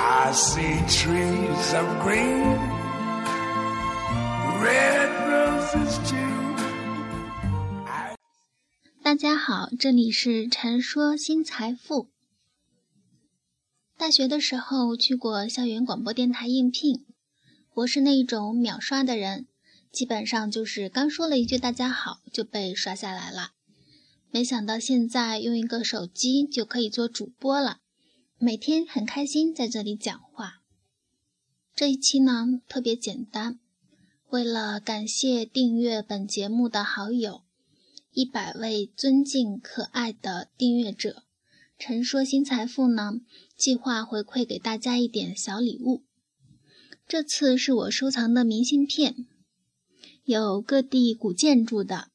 [0.00, 2.56] I see trees of green,
[4.62, 6.54] red roses too.
[9.02, 12.10] 大家好，这里是陈说新财富。
[13.96, 17.04] 大学的时候去过校园广播电台应聘，
[17.74, 19.48] 我是那种秒刷的人，
[19.90, 23.50] 基本上就是刚说了一句“大家好”就被刷下来了。
[24.30, 27.78] 没想到现在用一个手机就可以做主播了，
[28.40, 30.62] 每天很开心在这里讲话。
[31.74, 33.58] 这一期呢特别简单，
[34.28, 37.42] 为了感谢订阅本节目的好友
[38.12, 41.24] 一百位尊敬可爱的订阅者。
[41.80, 43.14] 陈说新财富呢，
[43.56, 46.04] 计划回馈给大家一点小礼物。
[47.08, 49.26] 这次是我收藏的明信片，
[50.22, 52.12] 有各地古建筑的，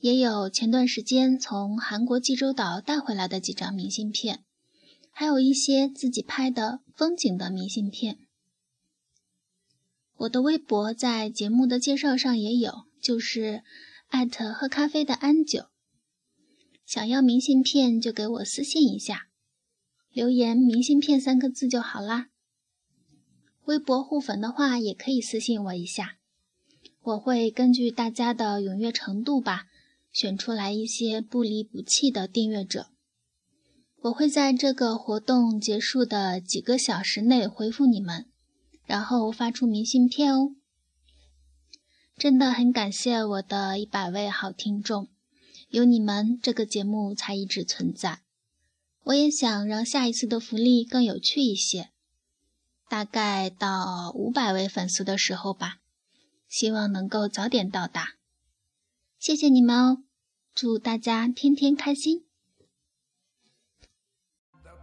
[0.00, 4.44] 也有前段时间从韩国济州岛带回来的几张明信片，
[5.12, 8.18] 还有一些自己拍的风景的明信片。
[10.16, 13.62] 我的微博在节目的介绍上也有，就是
[14.08, 15.66] 艾特喝咖啡的安九。
[16.86, 19.28] 想要明信片就给我私信一下，
[20.10, 22.28] 留言“明信片”三个字就好啦。
[23.64, 26.18] 微博互粉的话也可以私信我一下，
[27.00, 29.66] 我会根据大家的踊跃程度吧，
[30.10, 32.91] 选出来一些不离不弃的订阅者。
[34.02, 38.26] 我会在这个活动结束的几个小时内回复你们，
[38.84, 40.56] 然后发出明信片哦。
[42.16, 45.06] 真的很感谢我的一百位好听众。
[45.68, 48.22] 有你们，这个节目才一直存在。
[49.04, 51.90] 我也想让下一次的福利更有趣一些，
[52.88, 55.78] 大概到五百位粉丝的时候吧，
[56.48, 58.14] 希望能够早点到达。
[59.20, 59.98] 谢谢你们哦，
[60.52, 62.24] 祝大家天天开心。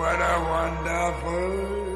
[0.00, 1.89] what a wonderful